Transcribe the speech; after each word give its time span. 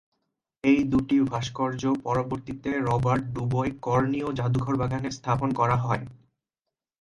এই 0.63 0.79
দুটি 0.91 1.17
ভাস্কর্য 1.31 1.83
পরবর্তীতে 2.03 2.69
রবার্ট 2.87 3.23
ডুবোই-কর্নিও 3.35 4.29
জাদুঘর 4.37 4.75
বাগানে 4.77 5.09
স্থাপন 5.11 5.49
করা 5.59 5.77
হয়। 5.77 6.03